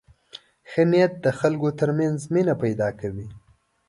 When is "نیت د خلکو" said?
0.91-1.69